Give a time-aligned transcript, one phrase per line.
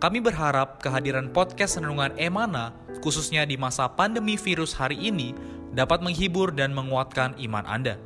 [0.00, 2.72] Kami berharap kehadiran podcast Renungan Emana,
[3.04, 5.36] khususnya di masa pandemi virus hari ini,
[5.76, 8.00] dapat menghibur dan menguatkan iman Anda.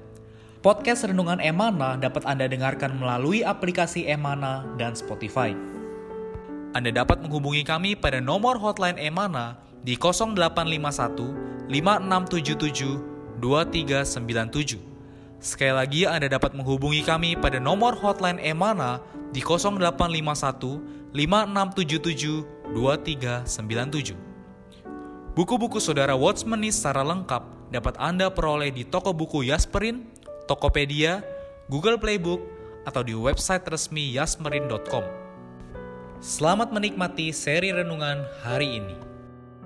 [0.59, 5.55] Podcast Renungan Emana dapat Anda dengarkan melalui aplikasi Emana dan Spotify.
[6.75, 14.94] Anda dapat menghubungi kami pada nomor hotline Emana di 0851 5677 2397.
[15.45, 24.17] Sekali lagi Anda dapat menghubungi kami pada nomor hotline Emana di 0851 5677 2397.
[25.37, 30.09] Buku-buku saudara Watchmeni secara lengkap dapat Anda peroleh di toko buku Yasmerin,
[30.49, 31.21] Tokopedia,
[31.69, 32.41] Google Playbook,
[32.89, 35.05] atau di website resmi yasmerin.com.
[36.25, 38.97] Selamat menikmati seri renungan hari ini.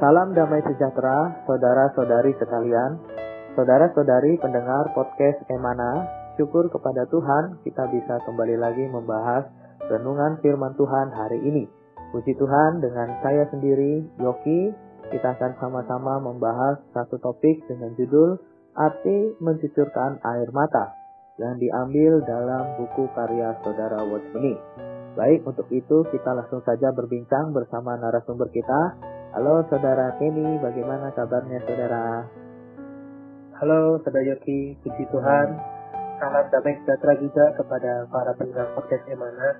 [0.03, 3.18] Salam damai sejahtera, saudara-saudari sekalian,
[3.59, 6.07] saudara-saudari pendengar podcast Emana.
[6.39, 9.51] Syukur kepada Tuhan, kita bisa kembali lagi membahas
[9.91, 11.67] renungan firman Tuhan hari ini.
[12.15, 14.71] Puji Tuhan dengan saya sendiri, Yoki,
[15.11, 18.39] kita akan sama-sama membahas satu topik dengan judul
[18.79, 20.95] Arti Mencucurkan Air Mata
[21.43, 24.55] yang diambil dalam buku karya Saudara Watchmeni.
[25.19, 28.95] Baik, untuk itu kita langsung saja berbincang bersama narasumber kita.
[29.35, 32.47] Halo Saudara Kenny, bagaimana kabarnya Saudara?
[33.59, 35.49] Halo Saudara Yoki, puji Tuhan
[36.23, 39.51] salam damai sejahtera juga kepada para pendengar podcast Emana.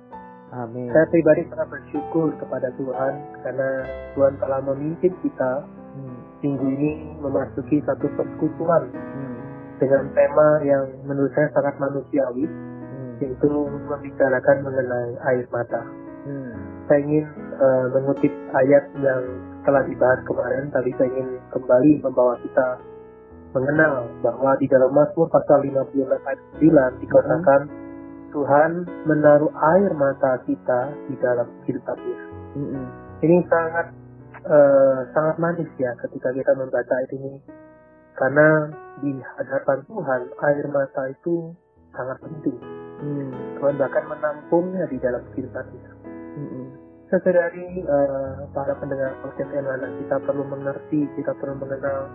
[0.55, 0.87] Amin.
[0.95, 3.69] Saya pribadi sangat bersyukur kepada Tuhan karena
[4.15, 5.67] Tuhan telah memimpin kita
[5.99, 6.15] hmm.
[6.39, 9.35] minggu ini memasuki satu persekutuan hmm.
[9.83, 13.19] dengan tema yang menurut saya sangat manusiawi, hmm.
[13.19, 13.51] yaitu
[13.83, 15.83] membicarakan mengenai air mata.
[16.23, 16.55] Hmm.
[16.87, 17.27] Saya ingin
[17.59, 19.27] uh, mengutip ayat yang
[19.67, 22.79] telah dibahas kemarin, tapi saya ingin kembali membawa kita
[23.53, 27.77] mengenal bahwa di dalam Mazmur pasal 56 ayat 9 dikatakan hmm.
[28.29, 28.71] Tuhan
[29.09, 32.17] menaruh air mata kita di dalam kehidupannya.
[32.53, 32.85] Hmm.
[33.25, 33.87] Ini sangat
[34.45, 37.41] uh, sangat manis ya ketika kita membaca ayat ini
[38.13, 38.69] karena
[39.01, 41.49] di hadapan Tuhan air mata itu
[41.97, 42.57] sangat penting.
[43.01, 43.33] Hmm.
[43.57, 45.91] Tuhan bahkan menampungnya di dalam kehidupan kita.
[46.37, 46.67] Hmm.
[47.09, 52.05] Sesedari uh, para pendengar podcast kita perlu mengerti, kita perlu mengenal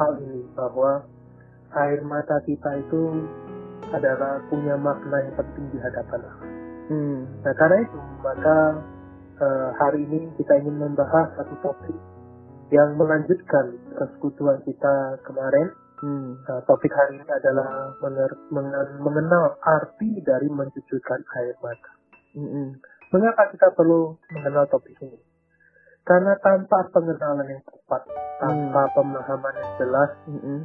[0.00, 1.04] hal ini bahwa
[1.76, 3.28] air mata kita itu
[3.92, 6.36] adalah punya makna yang penting di hadapan Allah.
[6.90, 7.18] Hmm.
[7.46, 8.58] Nah karena itu maka
[9.38, 11.98] uh, hari ini kita ingin membahas satu topik
[12.74, 15.68] yang melanjutkan persekutuan kita kemarin.
[16.00, 16.40] Hmm.
[16.48, 18.30] Uh, topik hari ini adalah mener,
[19.04, 21.92] mengenal arti dari mencucurkan air mata.
[22.34, 22.78] Hmm.
[23.10, 25.29] Mengapa kita perlu mengenal topik ini?
[26.04, 28.02] Karena tanpa pengenalan yang tepat,
[28.40, 28.94] tanpa hmm.
[28.96, 30.60] pemahaman yang jelas, hmm.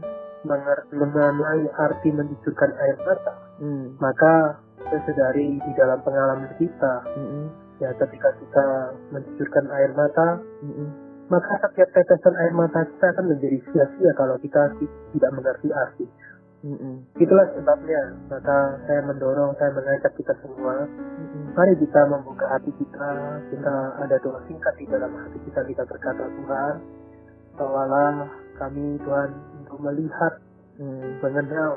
[0.95, 3.99] mengenai arti mencucurkan air mata, hmm.
[3.99, 7.45] maka sesedari di dalam pengalaman kita, hmm.
[7.81, 8.65] ya ketika kita
[9.11, 10.87] mencucurkan air mata, hmm.
[11.27, 14.61] maka setiap tetesan air mata kita akan menjadi sia-sia kalau kita
[15.13, 16.05] tidak mengerti arti.
[16.65, 17.21] Mm-hmm.
[17.21, 21.53] Itulah sebabnya, maka saya mendorong, saya mengajak kita semua, mm-hmm.
[21.53, 23.09] mari kita membuka hati kita,
[23.53, 26.75] kita ada doa singkat di dalam hati kita, kita berkata Tuhan,
[27.53, 29.29] bawalah kami Tuhan
[29.61, 30.33] untuk melihat,
[30.81, 31.71] mm, mengenal,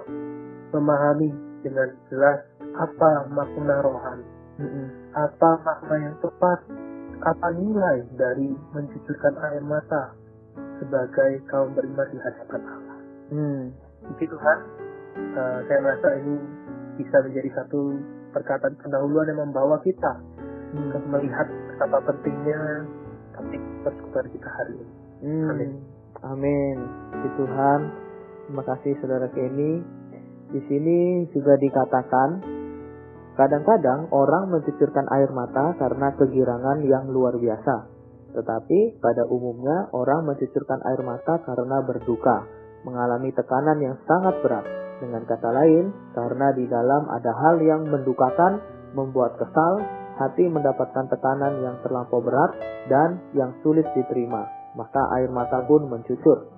[0.73, 4.25] memahami dengan jelas apa makna rohani,
[4.57, 4.87] mm-hmm.
[5.13, 6.65] apa makna yang tepat,
[7.29, 10.17] apa nilai dari mencucurkan air mata
[10.81, 12.99] sebagai kaum beriman di hadapan Allah.
[13.29, 13.88] Mm.
[14.07, 14.59] Puji Tuhan,
[15.35, 16.35] uh, saya merasa ini
[16.99, 17.99] bisa menjadi satu
[18.35, 20.13] perkataan pendahuluan yang membawa kita
[20.75, 20.79] hmm.
[20.87, 22.87] untuk melihat betapa pentingnya
[23.35, 24.95] topik persekutuan kita hari ini.
[25.19, 25.49] Hmm.
[25.51, 25.71] Amin.
[26.23, 26.77] Amin.
[27.15, 27.81] Puji Tuhan.
[28.49, 29.73] Terima kasih saudara Kenny.
[30.49, 32.41] Di sini juga dikatakan
[33.37, 37.99] kadang-kadang orang mencucurkan air mata karena kegirangan yang luar biasa.
[38.33, 44.67] Tetapi pada umumnya orang mencucurkan air mata karena berduka mengalami tekanan yang sangat berat.
[44.99, 48.59] Dengan kata lain, karena di dalam ada hal yang mendukakan,
[48.99, 49.79] membuat kesal,
[50.19, 52.59] hati mendapatkan tekanan yang terlampau berat
[52.91, 54.43] dan yang sulit diterima,
[54.75, 56.51] maka air mata pun mencucur.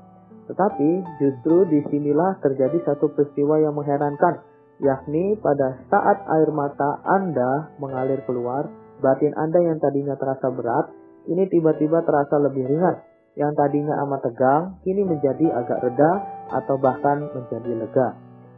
[0.49, 0.91] Tetapi
[1.21, 4.41] justru di sinilah terjadi satu peristiwa yang mengherankan,
[4.81, 8.73] yakni pada saat air mata Anda mengalir keluar,
[9.05, 10.97] batin Anda yang tadinya terasa berat
[11.29, 12.97] ini tiba-tiba terasa lebih ringan.
[13.39, 16.13] Yang tadinya amat tegang, kini menjadi agak reda
[16.51, 18.09] atau bahkan menjadi lega.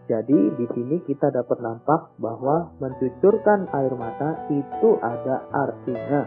[0.09, 6.27] Jadi di sini kita dapat nampak bahwa mencucurkan air mata itu ada artinya.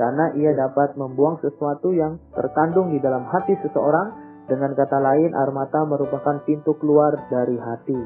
[0.00, 4.32] Karena ia dapat membuang sesuatu yang terkandung di dalam hati seseorang.
[4.48, 8.00] Dengan kata lain, air mata merupakan pintu keluar dari hati.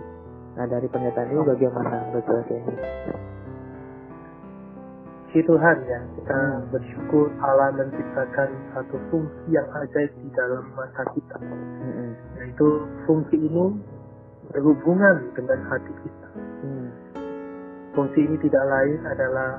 [0.58, 2.74] Nah dari pernyataan ini bagaimana ini?
[5.34, 6.40] Puji Tuhan ya, kita
[6.70, 11.42] bersyukur Allah menciptakan satu fungsi yang ajaib di dalam mata kita.
[11.42, 12.10] Mm-hmm.
[12.38, 12.68] Yaitu
[13.02, 13.74] fungsi ini
[14.54, 16.28] berhubungan dengan hati kita.
[16.62, 16.86] Mm.
[17.98, 19.58] Fungsi ini tidak lain adalah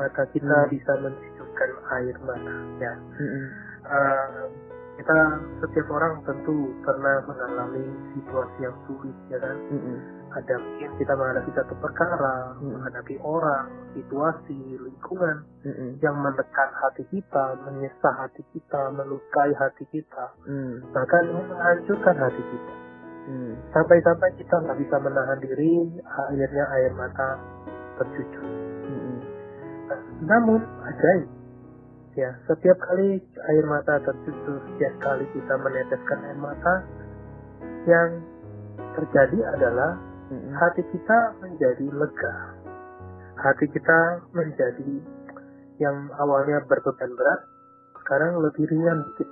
[0.00, 0.72] mata kita mm.
[0.72, 1.70] bisa mencucurkan
[2.00, 2.56] air mata.
[2.80, 2.94] Ya.
[2.96, 3.44] Mm-hmm.
[3.84, 4.48] Uh,
[4.96, 5.18] kita
[5.60, 7.84] setiap orang tentu pernah mengalami
[8.16, 10.15] situasi yang sulit ya kan mm-hmm.
[10.36, 12.70] Ada mungkin kita menghadapi satu perkara mm-hmm.
[12.76, 15.90] menghadapi orang situasi lingkungan mm-hmm.
[16.04, 20.92] yang menekan hati kita menyesah hati kita melukai hati kita mm.
[20.92, 22.74] bahkan ini menghancurkan hati kita
[23.32, 23.52] mm.
[23.72, 25.74] sampai-sampai kita nggak bisa menahan diri
[26.04, 27.28] akhirnya air mata
[27.96, 28.44] tercucur
[28.84, 29.16] mm-hmm.
[29.88, 31.28] nah, namun ajaib
[32.12, 36.74] ya setiap kali air mata tercucur setiap kali kita meneteskan air mata
[37.88, 38.20] yang
[38.96, 39.96] terjadi adalah
[40.30, 42.34] hati kita menjadi lega
[43.36, 43.98] hati kita
[44.32, 44.92] menjadi
[45.76, 47.40] yang awalnya berbeban berat
[48.02, 49.28] sekarang lebih ringan dikit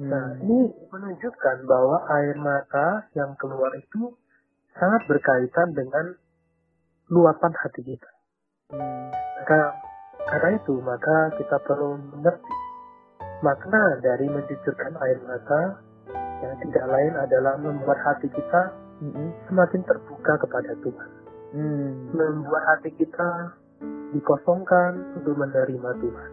[0.00, 0.08] mm.
[0.08, 4.16] nah ini menunjukkan bahwa air mata yang keluar itu
[4.74, 6.18] sangat berkaitan dengan
[7.12, 8.10] luapan hati kita
[8.74, 9.06] mm.
[9.44, 9.60] maka
[10.30, 12.54] karena itu, maka kita perlu mengerti
[13.42, 15.82] makna dari mencucurkan air mata
[16.44, 18.62] yang tidak lain adalah membuat hati kita
[19.48, 21.10] semakin terbuka kepada Tuhan.
[21.50, 22.14] Mm.
[22.14, 23.56] Membuat hati kita
[24.12, 26.30] dikosongkan untuk menerima Tuhan.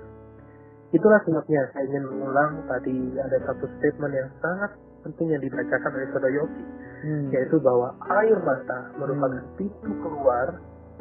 [0.96, 4.72] Itulah sebabnya saya ingin mengulang tadi ada satu statement yang sangat
[5.04, 6.64] penting yang dibacakan oleh Saudara Yogi,
[7.04, 7.28] hmm.
[7.36, 7.92] yaitu bahwa
[8.24, 9.56] air mata merupakan hmm.
[9.60, 10.48] pintu keluar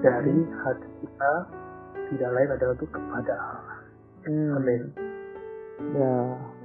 [0.02, 0.54] dari hmm.
[0.62, 1.32] hati kita
[2.10, 3.78] tidak lain adalah untuk kepada Allah.
[4.26, 4.50] Hmm.
[4.58, 4.82] Amin.
[5.94, 6.14] Ya,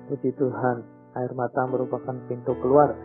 [0.09, 0.77] puji Tuhan.
[1.11, 2.95] Air mata merupakan pintu keluar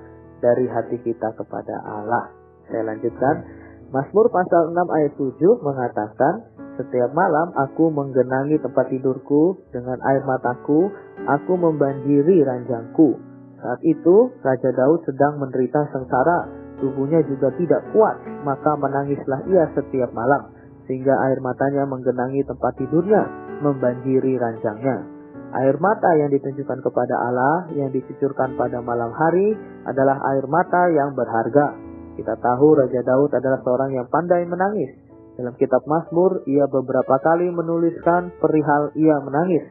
[0.40, 2.32] dari hati kita kepada Allah.
[2.68, 3.46] Saya lanjutkan.
[3.86, 6.34] Mazmur pasal 6 ayat 7 mengatakan,
[6.76, 10.90] Setiap malam aku menggenangi tempat tidurku dengan air mataku,
[11.24, 13.16] aku membanjiri ranjangku.
[13.62, 16.50] Saat itu, Raja Daud sedang menderita sengsara,
[16.82, 20.52] tubuhnya juga tidak kuat, maka menangislah ia setiap malam
[20.86, 23.22] sehingga air matanya menggenangi tempat tidurnya,
[23.60, 25.15] membanjiri ranjangnya.
[25.56, 29.56] Air mata yang ditunjukkan kepada Allah yang dicucurkan pada malam hari
[29.88, 31.72] adalah air mata yang berharga.
[32.12, 34.92] Kita tahu Raja Daud adalah seorang yang pandai menangis.
[35.36, 39.64] Dalam kitab Mazmur, ia beberapa kali menuliskan perihal ia menangis.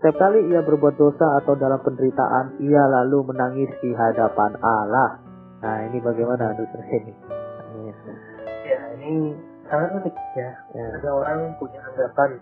[0.00, 5.20] Setiap kali ia berbuat dosa atau dalam penderitaan, ia lalu menangis di hadapan Allah.
[5.60, 7.12] Nah, ini bagaimana dokter ini?
[8.64, 9.36] Ya, ini
[9.68, 10.50] sangat unik ya.
[10.72, 10.84] ya.
[11.00, 12.40] Ada orang punya anggapan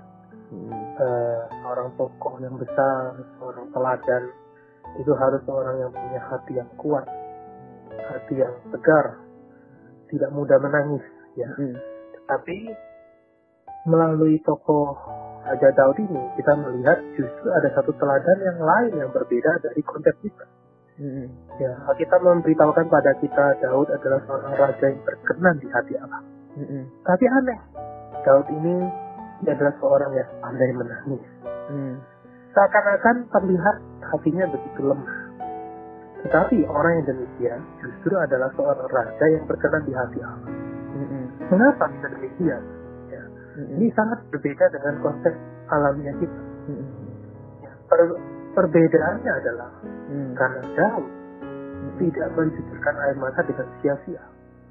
[0.55, 0.88] hmm.
[0.99, 4.23] Seorang tokoh yang besar, seorang teladan
[4.99, 7.07] itu harus seorang yang punya hati yang kuat,
[7.95, 9.21] hati yang tegar,
[10.11, 11.05] tidak mudah menangis
[11.39, 11.51] ya.
[11.55, 11.77] Hmm.
[12.19, 12.59] Tetapi
[13.87, 14.97] melalui tokoh
[15.49, 20.19] Raja Daud ini kita melihat justru ada satu teladan yang lain yang berbeda dari konteks
[20.21, 20.47] kita.
[20.99, 21.31] Hmm.
[21.63, 26.23] Ya, kita memberitahukan pada kita Daud adalah seorang raja yang berkenan di hati Allah.
[26.59, 26.83] Mm-hmm.
[27.07, 27.61] Tapi aneh,
[28.27, 28.77] Daud ini
[29.43, 31.25] dia adalah seorang yang pandai menangis.
[31.71, 31.95] Mm.
[32.57, 35.19] Seakan-akan terlihat hatinya begitu lemah.
[36.27, 40.51] Tetapi orang yang demikian justru adalah seorang raja yang berkenan di hati Allah.
[40.99, 41.25] Mm-hmm.
[41.55, 42.63] Mengapa bisa demikian?
[43.13, 43.23] Ya.
[43.23, 43.75] Mm-hmm.
[43.79, 45.35] Ini sangat berbeda dengan konsep
[45.71, 46.41] alamiah kita.
[46.67, 47.07] Mm-hmm.
[47.63, 48.01] Ya, per,
[48.59, 49.71] perbedaannya adalah
[50.11, 50.31] mm.
[50.35, 51.97] karena Daud mm-hmm.
[52.03, 54.25] tidak mencucurkan air mata dengan sia-sia.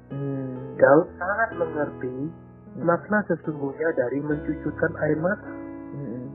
[0.08, 0.72] Hmm.
[0.80, 2.32] Daud sangat mengerti
[2.78, 2.86] hmm.
[2.86, 5.50] makna sesungguhnya dari mencucurkan air mata.
[5.92, 6.26] Hmm.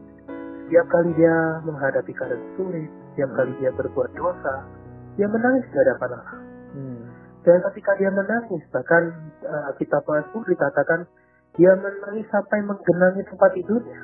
[0.68, 4.68] Setiap kali dia menghadapi keadaan sulit, setiap kali dia berbuat dosa,
[5.16, 6.40] dia menangis di hadapan Allah.
[6.76, 7.02] Hmm.
[7.44, 9.04] Dan ketika dia menangis, bahkan
[9.44, 11.08] uh, kitab Mazmur dikatakan
[11.60, 14.00] dia menangis sampai menggenangi tempat tidurnya,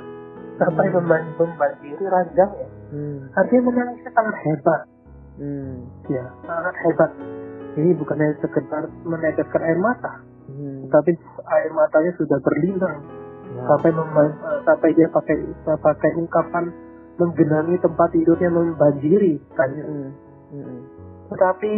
[0.59, 1.35] sampai hmm.
[1.35, 2.67] membanjiri ranjangnya.
[2.91, 3.19] Hmm.
[3.35, 4.81] Artinya menangisnya sangat hebat.
[5.39, 5.87] Hmm.
[6.11, 7.11] Ya, sangat hebat
[7.77, 10.19] ini bukannya sekedar meneteskan air mata,
[10.49, 10.89] hmm.
[10.89, 11.11] tapi
[11.53, 12.97] air matanya sudah berlinang
[13.53, 13.61] ya.
[13.69, 13.89] sampai
[14.65, 16.73] sampai dia pakai pakai ungkapan
[17.19, 19.69] menggenangi tempat tidurnya membanjiri kan.
[19.75, 20.09] Hmm.
[20.55, 20.79] Hmm.
[21.29, 21.71] Tetapi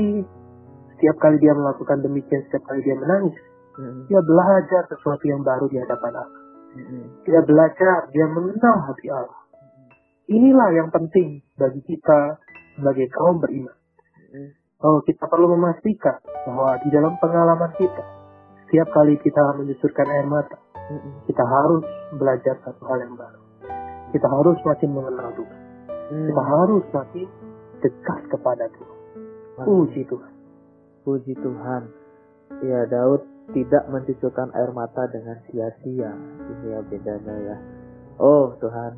[0.96, 3.36] setiap kali dia melakukan demikian, setiap kali dia menangis,
[3.76, 4.06] hmm.
[4.08, 6.42] dia belajar sesuatu yang baru di hadapan Allah.
[6.78, 7.06] Hmm.
[7.26, 9.40] Dia belajar, dia mengenal hati Allah.
[10.32, 12.40] inilah yang penting bagi kita
[12.80, 13.76] sebagai kaum beriman.
[14.82, 18.06] Oh, kita perlu memastikan bahwa di dalam pengalaman kita,
[18.72, 20.56] setiap kali kita menyusurkan air mata,
[21.28, 21.84] kita harus
[22.16, 23.44] belajar satu hal yang baru.
[24.16, 25.60] Kita harus makin mengenal Tuhan.
[26.08, 27.28] Kita harus makin
[27.84, 28.98] dekat kepada Tuhan.
[29.68, 30.34] Puji Tuhan.
[31.04, 31.84] Puji Tuhan.
[32.64, 36.16] Ya Daud tidak mencucurkan air mata dengan sia-sia.
[36.48, 37.58] Ini ya bedanya ya.
[38.24, 38.96] Oh Tuhan,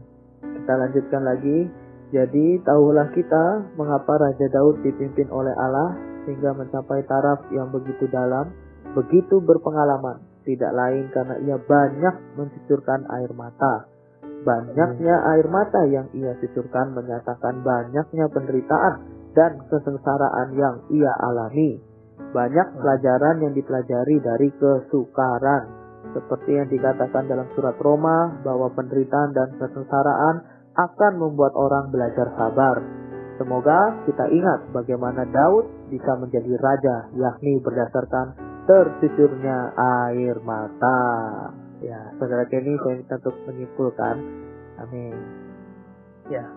[0.54, 1.66] kita lanjutkan lagi.
[2.14, 5.98] Jadi tahulah kita mengapa Raja Daud dipimpin oleh Allah
[6.30, 8.54] sehingga mencapai taraf yang begitu dalam,
[8.92, 10.20] begitu berpengalaman.
[10.44, 13.88] Tidak lain karena ia banyak mencucurkan air mata.
[14.44, 21.80] Banyaknya air mata yang ia cucurkan menyatakan banyaknya penderitaan dan kesengsaraan yang ia alami.
[22.36, 25.64] Banyak pelajaran yang dipelajari dari kesukaran.
[26.12, 30.44] Seperti yang dikatakan dalam surat Roma bahwa penderitaan dan kesengsaraan
[30.76, 32.84] akan membuat orang belajar sabar.
[33.40, 39.76] Semoga kita ingat bagaimana Daud bisa menjadi raja, yakni berdasarkan tercucurnya
[40.08, 41.00] air mata.
[41.84, 44.16] Ya, saudara Kenny, saya minta untuk menyimpulkan.
[44.80, 45.16] Amin.
[46.32, 46.48] Ya,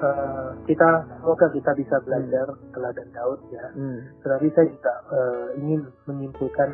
[0.00, 0.88] uh, kita
[1.20, 2.70] semoga kita bisa belajar hmm.
[2.70, 3.66] teladan Daud ya.
[3.74, 3.98] Hmm.
[4.22, 6.70] Tetapi saya juga uh, ingin menyimpulkan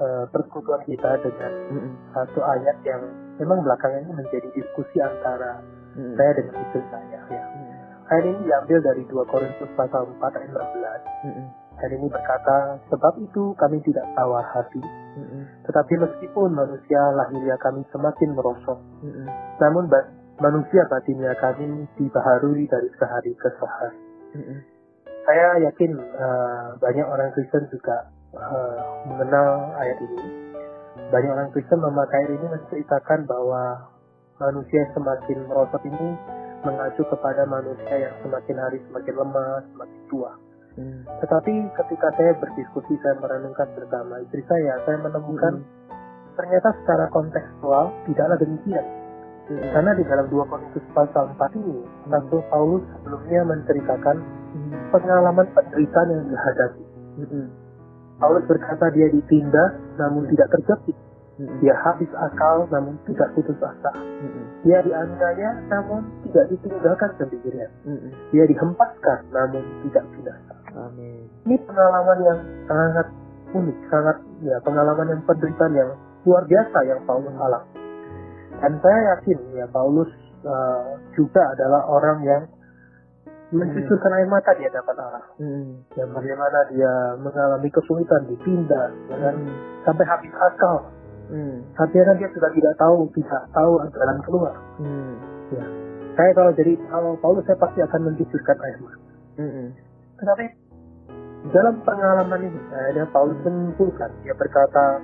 [0.00, 1.92] uh, persekutuan kita dengan hmm.
[2.12, 3.02] satu ayat yang
[3.40, 5.60] memang belakangan ini menjadi diskusi antara
[5.96, 6.14] hmm.
[6.16, 7.20] saya dengan istri saya.
[7.28, 7.44] Ya.
[7.44, 7.74] Hmm.
[8.06, 11.26] Ayat ini diambil dari 2 Korintus pasal 4 ayat 16.
[11.26, 11.48] Hmm.
[11.76, 15.42] Ayat ini berkata, sebab itu kami tidak tawar hati, mm-hmm.
[15.68, 19.28] tetapi meskipun manusia lahirnya kami semakin merosot, mm-hmm.
[19.60, 20.08] namun ba-
[20.40, 24.00] manusia batinnya kami dibaharui dari sehari ke sehari.
[24.40, 24.58] Mm-hmm.
[25.28, 30.48] Saya yakin uh, banyak orang Kristen juga uh, mengenal ayat ini.
[31.12, 33.92] Banyak orang Kristen memakai ayat ini menceritakan bahwa
[34.40, 36.08] manusia yang semakin merosot ini
[36.64, 40.32] mengacu kepada manusia yang semakin hari semakin lemah, semakin tua.
[40.76, 41.08] Hmm.
[41.24, 46.36] Tetapi ketika saya berdiskusi, saya merenungkan bersama istri saya, saya menemukan hmm.
[46.36, 48.84] ternyata secara kontekstual tidaklah demikian.
[49.48, 49.62] Hmm.
[49.72, 52.12] Karena di dalam 2 Korintus pasal 4 ini, hmm.
[52.12, 54.16] Rasul Paulus sebelumnya menceritakan
[54.52, 54.72] hmm.
[54.92, 56.84] pengalaman penderitaan yang dihadapi.
[57.24, 57.48] Hmm.
[58.20, 60.96] Paulus berkata dia ditindas namun tidak terjepit.
[61.36, 63.92] Dia habis akal namun tidak putus asa.
[64.64, 67.68] Dia dianiaya namun tidak ditinggalkan sendirian.
[67.84, 68.08] Hmm.
[68.32, 70.54] Dia dihempaskan namun tidak binasa.
[70.76, 71.28] Amin.
[71.44, 73.06] Ini pengalaman yang sangat
[73.52, 75.90] unik, sangat ya pengalaman yang penderitaan yang
[76.24, 77.72] luar biasa yang Paulus alami.
[78.56, 80.08] Dan saya yakin ya Paulus
[80.48, 82.42] uh, juga adalah orang yang
[83.52, 85.24] mencucurkan air mata di hadapan Allah.
[85.38, 85.84] Hmm.
[85.94, 89.84] Bagaimana dia mengalami kesulitan dipindah, dengan hmm.
[89.86, 90.88] sampai habis akal.
[91.26, 91.56] Hmm.
[91.74, 94.54] Artinya kan dia sudah tidak tahu, tidak tahu jalan keluar.
[94.78, 95.14] Hmm.
[95.50, 95.66] Ya.
[96.16, 99.12] Saya kalau jadi kalau Paulus saya pasti akan mencucurkan air mata.
[99.36, 99.68] Hmm.
[100.16, 100.44] Tetapi
[101.52, 104.98] dalam pengalaman ini akhirnya Paulus menyimpulkan dia berkata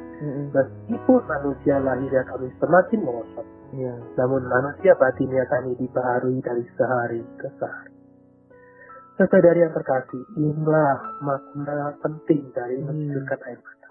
[0.50, 3.46] meskipun manusia lahirnya kami semakin merosot
[3.78, 3.94] ya.
[4.18, 7.92] namun manusia batinnya kami dibaharui dari sehari ke sehari
[9.12, 12.90] Saudari yang terkasih, inilah makna penting dari hmm.
[12.90, 13.81] menunjukkan air mata.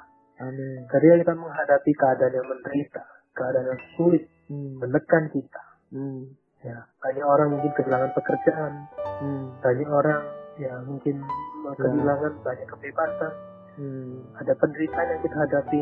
[0.42, 0.80] Amin.
[0.90, 3.04] Ketika kita menghadapi keadaan yang menderita,
[3.38, 4.82] keadaan yang sulit, hmm.
[4.82, 5.64] menekan kita.
[5.94, 6.22] Hmm.
[6.62, 8.86] Ya, banyak orang mungkin kehilangan pekerjaan,
[9.22, 9.46] hmm.
[9.66, 10.22] banyak orang
[10.60, 11.72] ya mungkin ya.
[11.80, 13.34] kehilangan banyak kebebasan
[13.80, 14.36] hmm.
[14.38, 15.82] ada penderitaan yang kita hadapi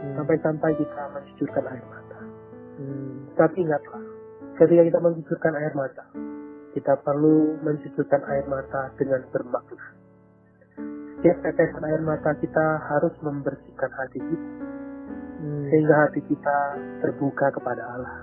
[0.00, 0.14] hmm.
[0.20, 2.20] sampai-sampai kita mencucurkan air mata
[2.78, 3.12] hmm.
[3.34, 4.02] tapi ingatlah
[4.56, 6.04] ketika kita mencucurkan air mata
[6.76, 9.86] kita perlu mencucurkan air mata dengan bermakna
[11.16, 14.50] setiap tetesan air mata kita harus membersihkan hati kita
[15.40, 15.64] hmm.
[15.72, 16.58] sehingga hati kita
[17.00, 18.16] terbuka kepada Allah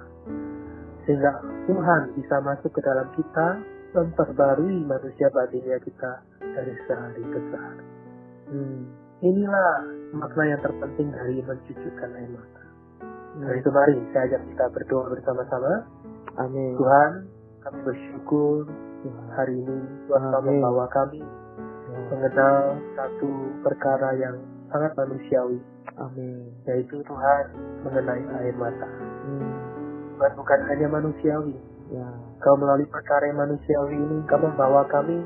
[1.04, 1.32] sehingga
[1.68, 3.48] Tuhan bisa masuk ke dalam kita
[3.94, 7.86] memperbarui manusia batinnya kita dari sehari ke sehari.
[8.50, 8.82] Hmm.
[9.24, 9.72] Inilah
[10.18, 12.64] makna yang terpenting dari mencucurkan air mata.
[13.04, 13.46] Hmm.
[13.46, 15.74] Dari itu mari saya ajak kita berdoa bersama-sama.
[16.42, 16.74] Amin.
[16.80, 17.12] Tuhan,
[17.62, 18.66] kami bersyukur
[19.38, 19.78] hari ini
[20.10, 21.53] Tuhan telah membawa kami Amin.
[22.14, 23.32] Mengenal satu
[23.66, 24.38] perkara yang
[24.70, 25.58] sangat manusiawi.
[25.98, 26.54] Amin.
[26.70, 27.46] Yaitu Tuhan
[27.82, 28.90] mengenai air mata.
[29.26, 29.54] Hmm.
[30.18, 31.58] Tuhan bukan hanya manusiawi,
[31.94, 32.10] Ya.
[32.42, 35.22] Kau melalui perkara yang manusiawi ini, kau membawa kami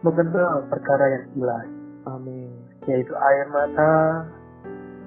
[0.00, 1.72] mengenal perkara yang ilahi.
[2.08, 2.50] Amin.
[2.88, 4.24] Yaitu air mata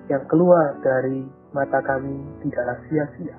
[0.08, 3.38] yang keluar dari mata kami tidaklah sia-sia.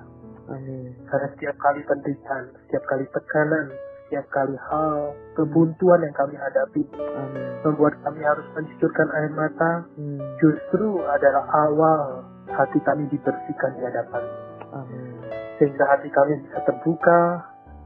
[0.51, 0.91] Amin.
[1.07, 3.71] Karena setiap kali penderitaan, setiap kali tekanan,
[4.07, 7.47] setiap kali hal kebuntuan yang kami hadapi Amin.
[7.67, 10.19] membuat kami harus mencucurkan air mata hmm.
[10.39, 14.23] justru adalah awal hati kami dibersihkan di hadapan
[14.71, 15.17] Amin
[15.57, 17.21] sehingga hati kami bisa terbuka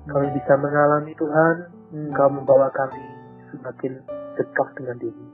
[0.01, 1.55] Kami bisa mengalami Tuhan,
[1.93, 2.09] hmm.
[2.09, 3.05] Engkau membawa kami
[3.53, 4.01] semakin
[4.33, 5.25] dekat dengan diri.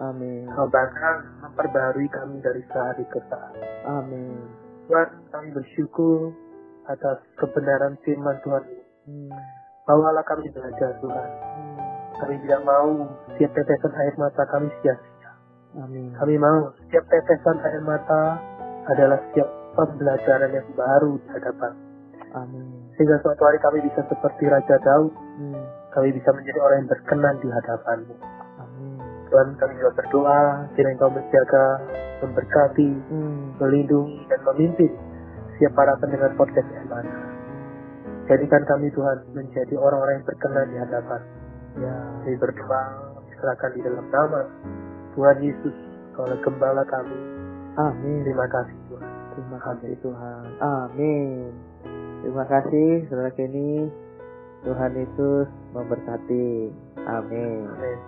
[0.00, 0.48] Amin.
[0.48, 3.62] Kau bahkan memperbarui kami dari sehari ke sehari.
[3.84, 4.40] Amin.
[4.88, 6.32] Tuhan, kami bersyukur
[6.88, 8.84] atas kebenaran firman Tuhan ini.
[9.04, 9.32] Hmm.
[9.84, 11.28] Bawalah kami belajar Tuhan.
[11.28, 11.76] Hmm.
[12.16, 15.30] Kami tidak mau setiap tetesan air mata kami sia-sia.
[15.76, 16.08] Amin.
[16.16, 18.40] Kami mau setiap tetesan air mata
[18.88, 19.44] adalah setiap
[19.76, 21.72] pembelajaran yang baru di hadapan.
[22.32, 22.64] Amin.
[22.96, 25.12] Sehingga suatu hari kami bisa seperti Raja Daud.
[25.36, 25.64] Hmm.
[25.92, 28.14] Kami bisa menjadi orang yang berkenan di hadapanmu.
[28.64, 28.96] Amin.
[29.28, 31.66] Tuhan kami juga berdoa, kiranya Engkau menjaga,
[32.24, 33.52] memberkati, Hmm.
[33.60, 34.92] melindungi, dan memimpin
[35.54, 37.33] setiap para pendengar podcast Emana.
[38.24, 41.20] Jadikan kami Tuhan menjadi orang-orang yang berkenan di hadapan.
[41.76, 41.94] Ya.
[42.24, 42.82] Kami berdoa,
[43.36, 44.42] serahkan di dalam nama
[45.12, 45.76] Tuhan Yesus,
[46.16, 47.18] Kaulah Gembala kami.
[47.76, 48.24] Amin.
[48.24, 49.12] Terima kasih Tuhan.
[49.34, 50.44] Terima kasih Tuhan.
[50.62, 51.52] Amin.
[52.24, 53.92] Terima kasih saudara Kenny.
[54.64, 56.72] Tuhan Yesus memberkati.
[57.04, 57.68] Amin.
[57.68, 57.98] Amin.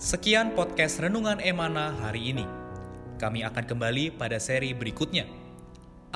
[0.00, 2.48] Sekian podcast Renungan Emana hari ini.
[3.20, 5.28] Kami akan kembali pada seri berikutnya.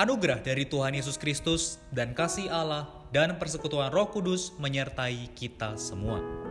[0.01, 6.50] Anugerah dari Tuhan Yesus Kristus dan kasih Allah dan persekutuan Roh Kudus menyertai kita semua.